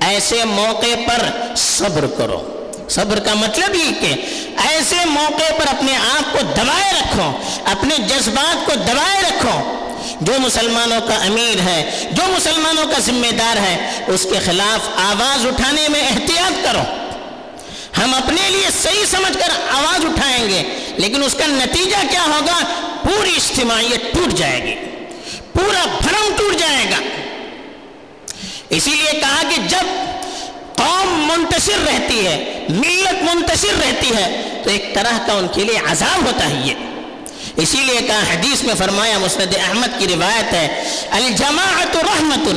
ایسے 0.01 0.43
موقع 0.45 0.95
پر 1.07 1.53
صبر 1.55 2.05
کرو۔ 2.17 2.67
صبر 2.89 3.19
کا 3.19 3.33
مطلب 3.33 3.75
یہ 3.75 4.01
کہ 4.01 4.13
ایسے 4.67 4.95
موقع 5.05 5.53
پر 5.57 5.67
اپنے 5.67 5.95
آپ 5.95 6.33
کو 6.33 6.39
دبائے 6.41 6.91
رکھو، 6.91 7.31
اپنے 7.65 7.97
جذبات 7.97 8.65
کو 8.65 8.71
دبائے 8.75 9.21
رکھو۔ 9.21 9.79
جو 10.21 10.33
مسلمانوں 10.39 11.01
کا 11.07 11.15
امیر 11.15 11.61
ہے، 11.61 12.07
جو 12.11 12.23
مسلمانوں 12.27 12.85
کا 12.85 12.99
ذمہ 12.99 13.31
دار 13.31 13.57
ہے، 13.57 14.03
اس 14.07 14.27
کے 14.33 14.39
خلاف 14.45 14.89
آواز 14.95 15.45
اٹھانے 15.45 15.87
میں 15.89 16.01
احتیاط 16.01 16.63
کرو۔ 16.63 16.81
ہم 18.03 18.13
اپنے 18.13 18.49
لیے 18.49 18.67
صحیح 18.83 19.05
سمجھ 19.05 19.33
کر 19.33 19.49
آواز 19.71 20.05
اٹھائیں 20.05 20.49
گے، 20.49 20.63
لیکن 20.97 21.23
اس 21.23 21.33
کا 21.33 21.45
نتیجہ 21.47 22.01
کیا 22.11 22.23
ہوگا؟ 22.23 22.59
پوری 23.03 23.29
اجتماعیت 23.29 24.13
ٹوٹ 24.13 24.33
جائے 24.33 24.63
گی۔ 24.63 24.75
پورا 25.53 25.85
بھرم 26.01 26.33
ٹوٹ 26.37 26.55
جائے 26.55 26.85
گا۔ 26.91 26.97
اسی 28.69 28.91
لیے 28.91 29.19
کہا 29.19 29.41
کہ 29.55 29.61
جب 29.67 29.83
قوم 30.75 31.31
منتشر 31.33 31.85
رہتی 31.85 32.27
ہے، 32.27 32.65
ملت 32.69 33.23
منتشر 33.23 33.73
رہتی 33.87 34.15
ہے، 34.15 34.59
تو 34.63 34.69
ایک 34.69 34.95
طرح 34.95 35.27
کا 35.27 35.33
ان 35.33 35.47
کے 35.47 35.63
لیے 35.63 35.79
عذاب 35.91 36.25
ہوتا 36.25 36.49
ہے۔ 36.49 36.61
یہ 36.65 36.73
اسی 37.57 37.77
لیے 37.77 37.99
کہا 38.07 38.21
حدیث 38.33 38.63
میں 38.63 38.75
فرمایا، 38.75 39.17
مسند 39.17 39.53
احمد 39.69 39.99
کی 39.99 40.07
روایت 40.07 40.53
ہے، 40.53 40.83
الجماعت 41.11 41.97
رحمت 41.97 42.49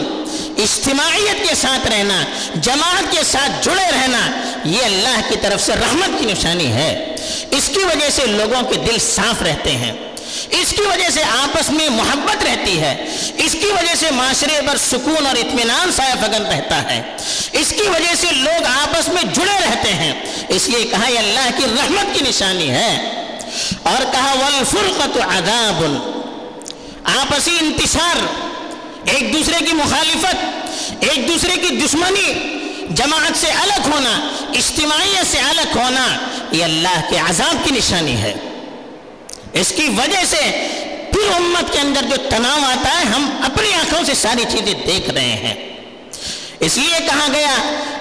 اجتماعیت 0.59 1.49
کے 1.49 1.55
ساتھ 1.55 1.89
رہنا، 1.89 2.25
جماعت 2.55 3.13
کے 3.13 3.25
ساتھ 3.25 3.65
جڑے 3.65 3.91
رہنا، 3.93 4.31
یہ 4.65 4.83
اللہ 4.85 5.21
کی 5.29 5.37
طرف 5.43 5.67
سے 5.67 5.73
رحمت 5.73 6.19
کی 6.19 6.25
نشانی 6.27 6.73
ہے۔ 6.73 7.15
اس 7.51 7.69
کی 7.69 7.79
وجہ 7.79 8.11
سے 8.11 8.27
لوگوں 8.27 8.63
کے 8.63 8.79
دل 8.79 8.99
صاف 8.99 9.43
رہتے 9.43 9.71
ہیں۔ 9.71 9.93
اس 10.51 10.71
کی 10.71 10.83
وجہ 10.83 11.11
سے 11.11 11.23
آپس 11.23 11.71
میں 11.71 11.89
محبت 11.89 12.45
رہتی 12.45 12.81
ہے۔ 12.81 13.17
اس 13.37 13.53
کی 13.53 13.67
وجہ 13.67 13.95
سے 13.95 14.11
معاشرے 14.11 14.61
پر 14.67 14.77
سکون 14.77 15.27
اور 15.27 15.37
اطمینان 15.37 15.93
سایہ 15.93 16.15
فگن 16.21 16.47
رہتا 16.47 16.83
ہے۔ 16.83 17.03
اس 17.53 17.71
کی 17.71 17.89
وجہ 17.89 18.15
سے 18.21 18.27
لوگ 18.33 18.65
آپس 18.65 19.09
میں 19.09 19.23
جڑے 19.35 19.67
رہتے 19.67 19.93
ہیں۔ 19.93 20.13
اس 20.49 20.69
لیے 20.69 20.85
کہا، 20.85 21.09
یہ 21.09 21.19
اللہ 21.19 21.51
کی 21.57 21.65
رحمت 21.65 22.19
کی 22.19 22.25
نشانی 22.29 22.71
ہے۔ 22.71 23.23
اور 23.83 24.13
کہا 24.13 24.35
والفرقت 24.39 25.19
عذاب۔ 25.23 25.85
آپسی 27.05 27.59
انتشار، 27.61 28.17
ایک 29.05 29.33
دوسرے 29.33 29.65
کی 29.67 29.73
مخالفت، 29.73 30.37
ایک 31.01 31.29
دوسرے 31.29 31.53
کی 31.53 31.77
دشمنی، 31.77 32.33
جماعت 32.91 33.41
سے 33.41 33.47
الگ 33.47 33.89
ہونا، 33.93 34.29
اجتماعیت 34.55 35.33
سے 35.33 35.39
الگ 35.39 35.79
ہونا، 35.79 36.17
یہ 36.53 36.65
اللہ 36.65 37.01
کے 37.11 37.19
عذاب 37.19 37.65
کی 37.65 37.71
نشانی 37.75 38.17
ہے۔ 38.17 38.35
اس 39.53 39.73
کی 39.77 39.89
وجہ 39.97 40.25
سے 40.31 40.69
پھر 41.13 41.33
امت 41.37 41.73
کے 41.73 41.79
اندر 41.79 42.03
جو 42.03 42.17
تناؤ 42.31 42.59
آتا 42.59 43.01
ہے، 43.01 43.05
ہم 43.05 43.41
اپنی 43.45 43.75
آنکھوں 43.75 44.05
سے 44.05 44.15
ساری 44.15 44.45
چیزیں 44.49 44.87
دیکھ 44.87 45.11
رہے 45.11 45.31
ہیں۔ 45.31 45.55
اس 46.61 46.77
لیے 46.77 46.99
کہا 46.99 47.27
گیا 47.33 47.55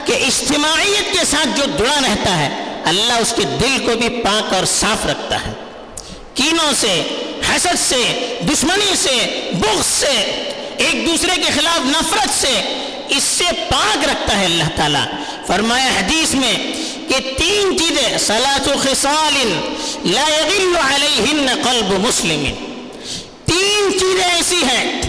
کہ 0.06 0.12
اجتماعیت 0.12 1.20
کے 1.20 1.26
ساتھ 1.26 1.58
جو 1.58 1.64
جڑا 1.78 2.00
رہتا 2.02 2.38
ہے 2.38 2.65
اللہ 2.86 3.14
اس 3.14 3.34
کے 3.36 3.44
دل 3.44 3.86
کو 3.86 3.96
بھی 3.96 4.10
پاک 4.10 4.54
اور 4.54 4.66
صاف 4.66 5.06
رکھتا 5.06 5.36
ہے۔ 5.48 5.54
کینوں 6.34 6.74
سے، 6.80 7.04
حسد 7.50 7.90
سے، 7.90 8.36
دشمنی 8.54 8.96
سے، 8.96 9.50
بغض 9.54 9.86
سے، 9.86 10.42
ایک 10.78 11.08
دوسرے 11.08 11.32
کے 11.36 11.52
خلاف 11.56 11.80
نفرت 11.86 12.42
سے 12.42 12.84
اس 13.10 13.24
سے 13.24 13.44
پاک 13.70 13.98
رکھتا 13.98 14.40
ہے 14.40 14.46
اللہ 14.46 14.64
تعالیٰ۔ 14.76 15.06
فرمایا 15.48 15.88
حدیث 15.88 16.34
میں 16.34 16.54
کہ 17.08 17.38
تین 17.38 17.78
چیزیں 17.78 18.18
سلاس 18.18 18.68
و 18.68 18.72
خصال 18.84 19.60
لا 20.06 20.26
يغل 20.30 20.78
علیہن 20.78 21.46
قلب 21.64 21.92
مسلم۔ 22.08 22.44
تین 23.46 24.00
چیزیں 24.00 24.26
ایسی 24.26 24.64
ہیں 24.64 25.02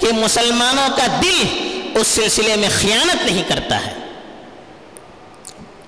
کہ 0.00 0.06
مسلمانوں 0.12 0.88
کا 0.96 1.20
دل 1.22 1.46
اس 1.94 2.06
سلسلے 2.06 2.56
میں 2.56 2.68
خیانت 2.80 3.26
نہیں 3.26 3.42
کرتا 3.48 3.86
ہے۔ 3.86 4.01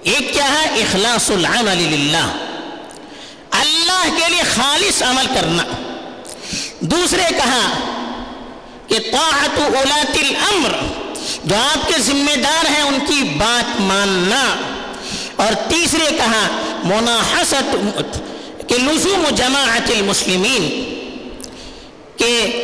ایک 0.04 0.34
کیا 0.34 0.52
ہے؟ 0.52 0.64
اخلاص 0.64 1.30
العمل 1.30 1.78
للہ۔ 1.78 2.26
اللہ 3.50 4.04
کے 4.16 4.28
لیے 4.28 4.42
خالص 4.42 5.02
عمل 5.02 5.26
کرنا۔ 5.26 5.62
دوسرے 6.80 7.22
کہا 7.28 7.72
کہ 8.88 8.98
طاعت 9.12 9.58
اولات 9.58 10.16
الامر، 10.16 10.70
جو 11.44 11.56
آپ 11.56 11.88
کے 11.88 12.00
ذمہ 12.00 12.36
دار 12.36 12.70
ہیں 12.70 12.82
ان 12.82 12.98
کی 13.06 13.24
بات 13.36 13.80
ماننا۔ 13.80 14.54
اور 15.36 15.70
تیسرے 15.70 16.16
کہا 16.16 16.48
مناحست 16.84 17.76
کہ 18.68 18.74
لزوم 18.74 19.28
جماعت 19.34 19.90
المسلمین۔ 19.90 20.94
کہ 22.16 22.62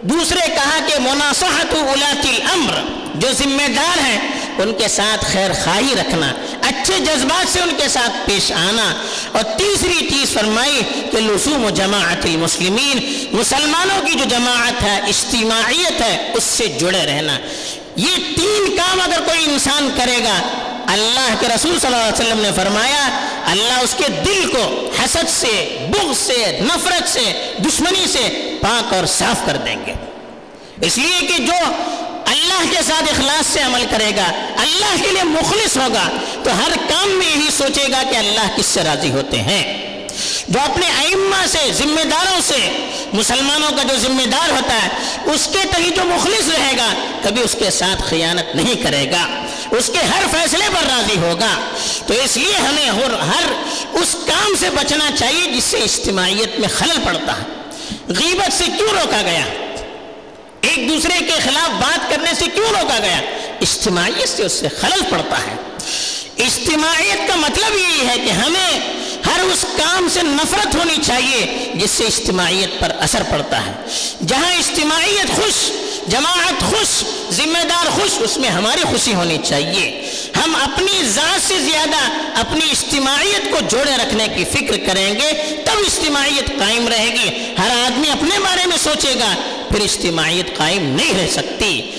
دوسرے 0.00 0.40
کہا 0.54 0.78
کہ 0.86 0.94
مناصحت 1.00 1.74
اولات 1.74 2.26
الامر، 2.26 2.72
جو 3.14 3.28
ذمہ 3.32 3.68
دار 3.76 3.98
ہیں 3.98 4.35
ان 4.58 4.74
کے 4.74 4.88
ساتھ 4.88 5.24
خیر 5.32 5.52
خواہی 5.52 5.94
رکھنا، 6.00 6.32
اچھے 6.62 6.98
جذبات 6.98 7.52
سے 7.52 7.60
ان 7.60 7.70
کے 7.78 7.88
ساتھ 7.88 8.26
پیش 8.26 8.52
آنا۔ 8.52 8.94
اور 9.32 9.42
تیسری 9.42 10.08
چیز 10.10 10.32
فرمائی 10.32 10.82
کہ 11.12 11.18
لسوم 11.18 11.64
و 11.64 11.70
جماعت 11.70 12.24
المسلمین، 12.24 13.24
مسلمانوں 13.32 14.06
کی 14.06 14.12
جو 14.12 14.24
جماعت 14.24 14.82
ہے، 14.82 14.96
اجتماعیت 14.96 16.00
ہے، 16.00 16.30
اس 16.34 16.44
سے 16.44 16.66
جڑے 16.66 17.06
رہنا۔ 17.06 17.38
یہ 17.96 18.16
تین 18.16 18.76
کام 18.76 19.00
اگر 19.00 19.20
کوئی 19.26 19.44
انسان 19.44 19.88
کرے 19.96 20.18
گا، 20.24 20.42
اللہ 20.86 21.34
کے 21.40 21.46
رسول 21.48 21.80
صلی 21.80 21.94
اللہ 21.94 21.96
علیہ 21.96 22.26
وسلم 22.26 22.40
نے 22.40 22.50
فرمایا، 22.56 23.08
اللہ 23.44 23.80
اس 23.82 23.94
کے 23.96 24.04
دل 24.08 24.48
کو 24.52 24.90
حسد 25.04 25.28
سے، 25.28 25.86
بغض 25.90 26.18
سے، 26.18 26.58
نفرت 26.62 27.08
سے، 27.08 27.54
دشمنی 27.58 28.06
سے 28.06 28.56
پاک 28.60 28.94
اور 28.94 29.06
صاف 29.06 29.46
کر 29.46 29.56
دیں 29.56 29.76
گے۔ 29.86 29.92
اس 30.80 30.98
لیے 30.98 31.26
کہ 31.26 31.42
جو 31.42 31.72
اللہ 32.36 32.70
کے 32.70 32.82
ساتھ 32.86 33.04
اخلاص 33.04 33.46
سے 33.46 33.60
عمل 33.60 33.84
کرے 33.90 34.10
گا، 34.16 34.32
اللہ 34.56 35.04
کے 35.04 35.10
لیے 35.10 35.22
مخلص 35.22 35.76
ہوگا۔ 35.76 36.08
تو 36.44 36.50
ہر 36.50 36.70
کام 36.88 37.08
میں 37.08 37.26
یہی 37.26 37.50
سوچے 37.58 37.84
گا 37.92 38.02
کہ 38.10 38.16
اللہ 38.16 38.56
کس 38.56 38.66
سے 38.66 38.82
راضی 38.82 39.10
ہوتے 39.10 39.42
ہیں۔ 39.42 39.86
جو 40.48 40.60
اپنے 40.60 40.86
ائمہ 40.86 41.46
سے، 41.46 41.58
ذمہ 41.72 42.04
داروں 42.04 42.40
سے، 42.40 42.86
مسلمانوں 43.12 43.70
کا 43.70 43.82
جو 43.82 43.96
ذمہ 43.96 44.22
دار 44.22 44.50
ہوتا 44.50 44.74
ہے، 44.82 44.88
اس 45.24 45.48
کے 45.52 45.58
تحی 45.70 45.90
جو 45.90 46.04
مخلص 46.04 46.48
رہے 46.48 46.72
گا، 46.78 46.94
کبھی 47.22 47.42
اس 47.42 47.56
کے 47.58 47.70
ساتھ 47.70 48.02
خیانت 48.02 48.56
نہیں 48.56 48.74
کرے 48.74 49.10
گا۔ 49.10 49.46
اس 49.70 49.90
کے 49.92 49.98
ہر 49.98 50.22
فیصلے 50.30 50.64
پر 50.68 50.86
راضی 50.86 51.18
ہوگا۔ 51.18 51.60
تو 52.06 52.14
اس 52.14 52.36
لیے 52.36 52.54
ہمیں 52.54 52.90
ہر 53.10 53.52
اس 53.92 54.16
کام 54.26 54.54
سے 54.60 54.70
بچنا 54.70 55.10
چاہیے 55.18 55.50
جس 55.50 55.64
سے 55.64 55.76
اجتماعیت 55.76 56.60
میں 56.60 56.68
خلل 56.68 56.98
پڑتا 57.04 57.32
ہے۔ 57.32 57.42
غیبت 58.08 58.52
سے 58.52 58.64
کیوں 58.64 58.88
روکا 58.88 59.22
گیا؟ 59.22 59.65
ایک 60.66 60.88
دوسرے 60.88 61.18
کے 61.18 61.32
خلاف 61.44 61.70
بات 61.70 62.10
کرنے 62.10 62.30
سے 62.38 62.44
کیوں 62.54 62.68
روکا 62.68 62.98
گیا؟ 62.98 63.20
اجتماعیت 63.60 64.28
سے 64.28 64.44
اس 64.44 64.52
سے 64.52 64.68
خلل 64.68 65.02
پڑتا 65.10 65.36
ہے۔ 65.38 65.56
اجتماعیت 66.38 67.28
کا 67.28 67.36
مطلب 67.36 67.76
یہی 67.76 68.08
ہے 68.08 68.14
کہ 68.24 68.30
ہمیں 68.30 68.80
ہر 69.26 69.40
اس 69.40 69.64
کام 69.76 70.08
سے 70.12 70.20
نفرت 70.22 70.74
ہونی 70.74 70.96
چاہیے 71.06 71.72
جس 71.74 71.90
سے 71.90 72.04
اجتماعیت 72.04 72.80
پر 72.80 72.92
اثر 73.00 73.22
پڑتا 73.30 73.66
ہے۔ 73.66 73.72
جہاں 74.26 74.52
اجتماعیت 74.52 75.36
خوش 75.36 75.70
جماعت 76.08 76.62
خوش، 76.70 77.04
ذمہ 77.30 77.64
دار 77.64 77.90
خوش، 77.90 78.10
اس 78.18 78.36
میں 78.36 78.48
ہماری 78.48 78.80
خوشی 78.80 79.14
ہونی 79.14 79.38
چاہیے۔ 79.44 80.10
ہم 80.44 80.56
اپنی 80.56 81.02
ذات 81.02 81.48
سے 81.48 81.58
زیادہ 81.58 82.10
اپنی 82.40 82.70
اجتماعیت 82.70 83.50
کو 83.50 83.56
جوڑے 83.70 83.92
رکھنے 83.96 84.26
کی 84.36 84.44
فکر 84.44 84.76
کریں 84.86 85.14
گے، 85.14 85.62
تب 85.64 85.78
اجتماعیت 85.78 86.48
قائم 86.58 86.88
رہے 86.88 87.08
گی۔ 87.12 87.54
ہر 87.58 87.70
آدمی 87.70 88.10
اپنے 88.10 88.38
بارے 88.38 88.66
میں 88.66 88.76
سوچے 88.76 89.14
گا، 89.14 89.34
پھر 89.68 89.80
اجتماعیت 89.80 90.56
قائم 90.56 90.82
نہیں 90.82 91.14
رہ 91.20 91.30
سکتی۔ 91.32 91.90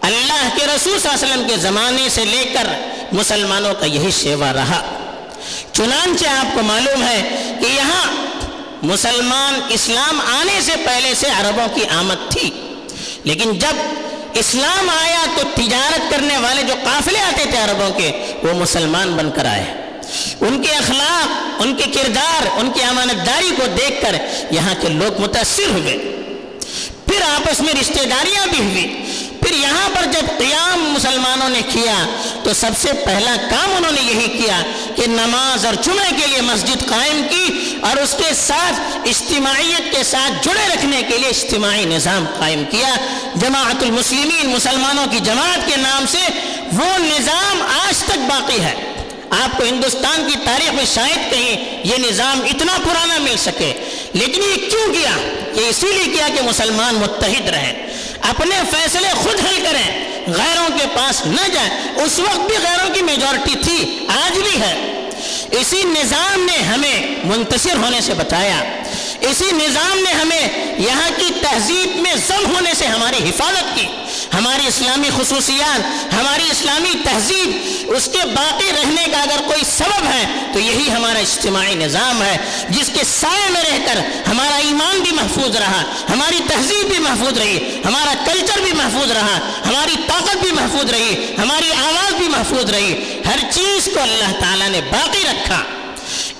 اللہ 0.00 0.48
کے 0.58 0.66
رسول 0.66 0.98
صلی 1.00 1.08
اللہ 1.12 1.24
علیہ 1.24 1.34
وسلم 1.34 1.48
کے 1.48 1.56
زمانے 1.56 2.08
سے 2.08 2.24
لے 2.24 2.44
کر 2.52 2.66
مسلمانوں 3.12 3.74
کا 3.74 3.86
یہی 3.86 4.10
شیوا 4.10 4.52
رہا۔ 4.52 4.98
چنانچہ 5.72 6.28
آپ 6.28 6.54
کو 6.54 6.62
معلوم 6.62 7.02
ہے 7.02 7.52
کہ 7.60 7.66
یہاں 7.66 8.12
مسلمان 8.82 9.60
اسلام 9.68 10.20
آنے 10.20 10.60
سے 10.62 10.72
پہلے 10.84 11.14
سے 11.14 11.26
عربوں 11.26 11.74
کی 11.74 11.84
آمد 11.88 12.30
تھی۔ 12.30 12.50
لیکن 13.26 13.58
جب 13.58 13.74
اسلام 14.34 14.90
آیا 14.90 15.24
تو 15.36 15.42
تجارت 15.54 16.10
کرنے 16.10 16.36
والے 16.36 16.62
جو 16.62 16.74
قافلے 16.84 17.20
آتے 17.20 17.44
تھے 17.50 17.58
عربوں 17.58 17.90
کے، 17.90 18.32
وہ 18.42 18.52
مسلمان 18.52 19.12
بن 19.12 19.30
کر 19.30 19.44
آئے۔ 19.44 19.64
ان 20.40 20.62
کے 20.62 20.74
اخلاق، 20.74 21.28
ان 21.58 21.76
کے 21.76 21.84
کردار، 21.94 22.46
ان 22.60 22.70
کی 22.70 22.82
امانت 22.82 23.26
داری 23.26 23.50
کو 23.56 23.66
دیکھ 23.66 24.02
کر 24.02 24.16
یہاں 24.50 24.74
کے 24.80 24.88
لوگ 24.88 25.20
متاثر 25.20 25.70
ہوئے۔ 25.70 25.96
پھر 27.06 27.22
آپس 27.22 27.60
میں 27.60 27.74
رشتہ 27.80 28.04
داریاں 28.04 28.46
بھی 28.46 28.60
ہوئی۔ 28.60 29.02
پھر 29.42 29.56
یہاں 29.56 29.88
پر 29.94 30.04
جب 30.04 30.38
قیام 30.38 30.92
مسلمانوں 30.92 31.48
نے 31.48 31.60
کیا، 31.72 32.06
تو 32.42 32.54
سب 32.54 32.70
سے 32.82 32.92
پہلا 32.92 33.36
کام 33.50 33.70
انہوں 33.76 33.92
نے 33.92 34.00
یہی 34.00 34.28
کیا 34.28 34.62
کہ 34.96 35.06
نماز 35.06 35.66
اور 35.66 35.74
جمعے 35.74 36.10
کے 36.20 36.26
لیے 36.26 36.40
مسجد 36.40 36.88
قائم 36.88 37.22
کی۔ 37.30 37.65
اور 37.86 37.96
اس 37.96 38.14
کے 38.18 38.34
ساتھ 38.34 38.80
اجتماعیت 39.08 39.96
کے 39.96 40.02
ساتھ 40.04 40.32
جڑے 40.42 40.66
رکھنے 40.74 41.02
کے 41.08 41.18
لیے 41.18 41.28
اجتماعی 41.28 41.84
نظام 41.84 42.24
قائم 42.38 42.64
کیا۔ 42.70 42.94
جماعت 43.34 43.82
المسلمین، 43.82 44.46
مسلمانوں 44.46 45.06
کی 45.10 45.20
جماعت 45.20 45.66
کے 45.66 45.76
نام 45.76 46.04
سے 46.06 46.22
وہ 46.72 46.98
نظام 46.98 47.62
آج 47.62 47.98
تک 47.98 48.18
باقی 48.28 48.60
ہے۔ 48.60 48.74
آپ 49.30 49.56
کو 49.58 49.64
ہندوستان 49.64 50.26
کی 50.28 50.36
تاریخ 50.44 50.72
میں 50.74 50.84
شاید 50.84 51.30
کہیں 51.30 51.80
یہ 51.84 51.96
نظام 51.98 52.40
اتنا 52.44 52.76
پرانا 52.84 53.18
مل 53.18 53.36
سکے، 53.36 53.72
لیکن 54.12 54.42
یہ 54.42 54.70
کیوں 54.70 54.92
کیا 54.94 55.10
یہ 55.60 55.68
اسی 55.68 55.86
لیے 55.86 56.16
کیا 56.16 56.28
کہ 56.36 56.42
مسلمان 56.42 56.94
متحد 56.94 57.48
رہے 57.48 57.72
اپنے 58.20 58.60
فیصلے 58.70 59.08
خود 59.14 59.46
حل 59.46 59.58
کریں، 59.62 59.88
غیروں 60.26 60.68
کے 60.78 60.86
پاس 60.94 61.26
نہ 61.26 61.48
جائیں۔ 61.54 61.70
اس 62.04 62.18
وقت 62.18 62.40
بھی 62.40 62.56
غیروں 62.62 62.94
کی 62.94 63.02
میجورٹی 63.02 63.54
تھی، 63.64 64.06
آج 64.16 64.38
بھی 64.38 64.60
ہے۔ 64.60 64.95
اسی 65.50 65.82
نظام 65.84 66.40
نے 66.40 66.62
ہمیں 66.62 67.14
منتصر 67.24 67.76
ہونے 67.76 68.00
سے 68.00 68.14
بتایا۔ 68.14 68.62
اسی 69.20 69.44
نظام 69.52 69.98
نے 69.98 70.12
ہمیں 70.12 70.74
یہاں 70.78 71.10
کی 71.16 71.34
تہذیب 71.40 71.96
میں 71.96 72.14
ضم 72.28 72.54
ہونے 72.54 72.70
سے 72.78 72.86
ہماری 72.86 73.30
حفاظت 73.30 73.76
کی۔ 73.76 73.86
ہماری 74.34 74.66
اسلامی 74.66 75.08
خصوصیات، 75.16 76.14
ہماری 76.14 76.42
اسلامی 76.50 76.92
تہذیب، 77.04 77.90
اس 77.96 78.08
کے 78.12 78.18
باقی 78.18 78.70
رہنے 78.72 79.04
کا 79.12 79.22
اگر 79.22 79.40
کوئی 79.46 79.62
سبب 79.78 80.06
ہے، 80.06 80.24
تو 80.52 80.58
یہی 80.58 80.90
ہمارا 80.90 81.18
اجتماعی 81.18 81.74
نظام 81.74 82.22
ہے، 82.22 82.36
جس 82.68 82.90
کے 82.94 83.00
سائے 83.20 83.50
میں 83.50 83.62
رہ 83.62 83.78
کر 83.86 84.28
ہمارا 84.30 84.56
ایمان 84.56 85.00
بھی 85.00 85.10
محفوظ 85.10 85.56
رہا، 85.56 85.82
ہماری 86.10 86.38
تہذیب 86.48 86.88
بھی 86.88 86.98
محفوظ 86.98 87.38
رہی، 87.38 87.80
ہمارا 87.84 88.12
کلچر 88.24 88.60
بھی 88.60 88.65
محفوظ 88.86 89.10
رہا۔ 89.10 89.38
ہماری 89.66 89.94
طاقت 90.06 90.36
بھی 90.36 90.52
محفوظ 90.52 90.90
رہی، 90.90 91.34
ہماری 91.38 91.72
آواز 91.72 92.14
بھی 92.14 92.28
محفوظ 92.28 92.70
رہی۔ 92.70 93.20
ہر 93.26 93.38
چیز 93.50 93.88
کو 93.94 94.00
اللہ 94.00 94.40
تعالیٰ 94.40 94.68
نے 94.68 94.80
باقی 94.80 95.24
رکھا۔ 95.24 95.62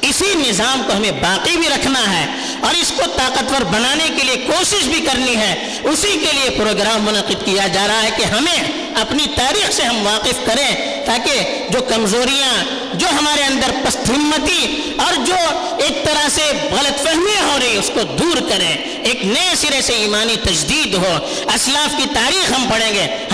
اسی 0.00 0.34
نظام 0.34 0.82
کو 0.86 0.92
ہمیں 0.96 1.10
باقی 1.10 1.56
بھی 1.56 1.68
رکھنا 1.68 2.00
ہے 2.00 2.26
اور 2.60 2.74
اس 2.74 2.92
کو 2.96 3.02
طاقتور 3.16 3.64
بنانے 3.64 4.08
کے 4.16 4.24
لیے 4.24 4.36
کوشش 4.36 4.84
بھی 4.84 5.00
کرنی 5.00 5.36
ہے۔ 5.36 5.78
اسی 5.84 6.12
کے 6.12 6.32
لیے 6.32 6.50
پروگرام 6.50 7.02
منعقد 7.02 7.44
کیا 7.44 7.66
جا 7.66 7.86
رہا 7.88 8.02
ہے 8.02 8.10
کہ 8.16 8.24
ہمیں 8.24 8.62
اپنی 8.94 9.26
تاریخ 9.36 9.72
سے 9.72 9.82
ہم 9.82 10.06
واقف 10.06 10.46
کریں 10.46 11.04
تاکہ 11.06 11.66
جو 11.70 11.80
کمزوریاں، 11.80 12.64
جو 12.94 13.08
ہمارے 13.08 13.44
اندر 13.44 13.70
پست 13.84 14.10
ہمتی 14.10 14.90
اور 14.98 15.14
جو 15.26 15.36
ایک 15.78 16.04
طرح 16.04 16.28
سے 16.28 16.42
غلط 16.70 17.02
فہمیاں 17.02 17.52
ہو 17.52 17.58
رہی 17.60 17.76
اس 17.76 17.90
کو 17.94 18.02
دور 18.02 18.50
کریں۔ 18.50 18.76
ایک 19.02 19.24
نئے 19.24 19.50
سرے 19.56 19.82
سے 19.82 19.92
ایمانی 19.92 20.36
تجدید 20.36 20.94
ہو۔ 20.94 21.18
اسلاف 21.54 21.96
کی 21.96 22.04
تاریخ 22.14 22.52
ہم 22.52 22.66
پڑھیں 22.70 22.94
گے۔ 22.94 23.25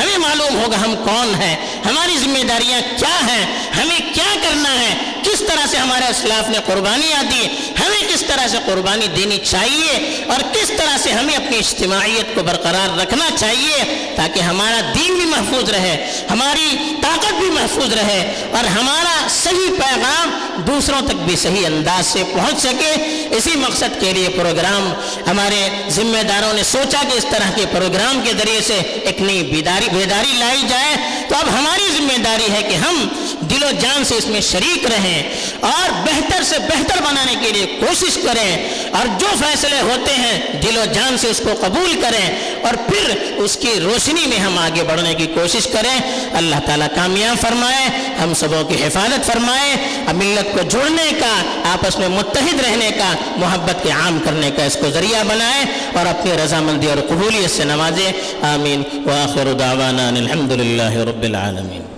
ہوگا، 0.63 0.77
ہم 0.77 0.95
کون 1.05 1.43
ہیں؟ 1.43 1.57
ہماری 1.85 2.19
ذمہ 2.19 2.45
داریاں 2.49 2.81
کیا 2.99 3.19
ہیں؟ 3.29 3.47
ہمیں 3.77 3.99
کیا 4.15 4.35
کرنا 4.43 4.81
ہے؟ 4.81 4.95
کس 5.23 5.39
طرح 5.39 5.67
سے 5.71 5.77
ہمارے 5.77 6.05
اسلاف 6.05 6.51
نے 6.51 6.59
قربانیاں 6.67 7.23
دی؟ 7.23 7.47
ہمیں 7.81 8.15
کس 8.15 8.25
طرح 8.27 8.49
سے 8.49 8.57
قربانی 8.67 9.07
دینی 9.07 9.39
چاہیے؟ 9.39 10.25
اور 10.29 10.41
کس 10.53 10.69
طرح 10.69 10.97
سے 10.99 11.13
ہمیں 11.13 11.35
اپنی 11.35 11.59
اجتماعیت 11.59 12.35
کو 12.35 12.43
برقرار 12.43 12.99
رکھنا 12.99 13.29
چاہیے 13.37 13.85
تاکہ 14.17 14.41
ہمارا 14.41 14.81
دین 14.95 15.15
بھی 15.15 15.27
محفوظ 15.27 15.71
رہے، 15.71 16.11
ہماری 16.31 16.95
طاقت 17.03 17.33
بھی 17.33 17.51
محفوظ 17.51 17.93
رہے 17.93 18.49
اور 18.53 18.65
ہمارا 18.65 19.27
صحیح 19.43 19.71
پیغام 19.79 20.31
دوسروں 20.67 21.01
تک 21.01 21.15
بھی 21.15 21.37
صحیح 21.37 21.67
انداز 21.67 22.07
سے 22.07 22.23
پہنچ 22.33 22.63
سکے۔ 22.63 22.93
اسی 23.31 23.57
مقصد 23.57 24.01
کے 24.01 24.13
لیے 24.13 24.29
پروگرام 24.29 24.93
ہمارے 25.27 25.69
ذمہ 25.89 26.23
داروں 26.23 26.53
نے 26.53 26.63
سوچا 26.63 27.03
کہ 27.11 27.17
اس 27.17 27.27
طرح 27.31 27.51
کے 27.55 27.65
پروگرام 27.73 28.21
کے 28.25 28.33
ذریعے 28.39 28.61
سے 28.61 28.75
ایک 28.75 29.21
نئی 29.21 29.43
بیداری 29.43 29.89
بیداری 29.93 30.33
لائی 30.53 30.69
جائے 30.69 30.97
تو 31.29 31.35
اب 31.35 31.49
ہماری 31.49 31.89
ذمہ 31.93 32.17
داری 32.25 32.51
ہے 32.53 32.63
کہ 32.63 32.75
ہم 32.77 33.07
دل 33.51 33.65
و 33.65 33.71
جان 33.81 34.05
سے 34.05 34.15
اس 34.15 34.27
میں 34.27 34.41
شریک 34.41 34.87
رہیں 34.87 35.23
اور 35.61 35.91
بہتر 35.91 36.43
سے 36.43 36.59
بہتر 36.59 37.03
بنانے 37.03 37.35
کے 37.41 37.53
لیے 37.53 37.67
کوشش 37.67 38.19
کریں 38.23 38.69
اور 38.93 39.07
جو 39.21 39.27
فیصلے 39.39 39.81
ہوتے 39.81 40.13
ہیں 40.15 40.61
دل 40.61 40.77
و 40.77 40.85
جان 40.95 41.19
سے 41.19 41.29
اس 41.29 41.41
کو 41.45 41.51
قبول 41.61 42.01
کریں 42.01 42.37
اور 42.63 42.75
پھر 42.75 43.33
اس 43.37 43.57
کی 43.57 43.81
روشنی 43.81 44.27
میں 44.27 44.39
ہم 44.39 44.59
آگے 44.59 44.83
بڑھنے 44.83 45.15
کی 45.15 45.27
کوشش 45.27 45.67
کریں۔ 45.67 46.01
اللہ 46.33 46.57
تعالیٰ 46.67 46.87
کامیاب 46.95 47.41
فرمائے، 47.41 47.89
ہم 48.23 48.35
سبوں 48.35 48.65
کی 48.65 48.85
حفاظت 48.85 49.27
فرمائے۔ 49.27 49.77
اب 50.07 50.15
ملت 50.15 50.53
کو 50.53 50.61
جوڑنے 50.69 51.11
کا، 51.21 51.43
آپس 51.65 51.99
میں 51.99 52.09
متحد 52.09 52.61
رہنے 52.61 52.91
کا، 52.91 53.15
محبت 53.37 53.83
کے 53.83 53.91
عام 53.91 54.19
کرنے 54.25 54.51
کا 54.51 54.65
اس 54.65 54.77
کو 54.81 54.91
ذریعہ 54.91 55.25
بنائے 55.25 55.65
اور 55.95 56.07
اپنی 56.07 56.33
رضامندی 56.45 56.87
اور 56.87 56.99
قبولیت 57.09 57.51
سے 57.51 57.65
نوازے۔ 57.65 58.11
آمین۔ 58.43 58.83
وآخر 59.05 59.53
دعوانا 59.53 60.09
الحمد 60.09 60.53
للہ 60.53 60.97
رب 60.97 61.23
العالمین۔ 61.23 61.92